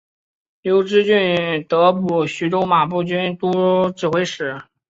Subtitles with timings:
[0.63, 4.63] 刘知俊得补徐州马步军都指挥使。